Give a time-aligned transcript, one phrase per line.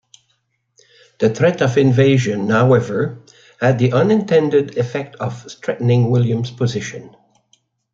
[1.19, 3.21] The threat of invasion, however,
[3.59, 7.15] had the unintended effect of strengthening William's position.